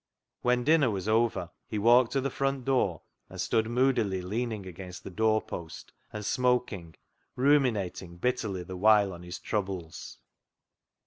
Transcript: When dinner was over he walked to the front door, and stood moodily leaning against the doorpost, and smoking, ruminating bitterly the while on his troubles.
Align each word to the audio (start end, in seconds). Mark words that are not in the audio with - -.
When 0.41 0.63
dinner 0.63 0.89
was 0.89 1.07
over 1.07 1.51
he 1.67 1.77
walked 1.77 2.11
to 2.13 2.21
the 2.21 2.31
front 2.31 2.65
door, 2.65 3.03
and 3.29 3.39
stood 3.39 3.69
moodily 3.69 4.23
leaning 4.23 4.65
against 4.65 5.03
the 5.03 5.11
doorpost, 5.11 5.91
and 6.11 6.25
smoking, 6.25 6.95
ruminating 7.35 8.17
bitterly 8.17 8.63
the 8.63 8.77
while 8.77 9.13
on 9.13 9.21
his 9.21 9.37
troubles. 9.37 10.17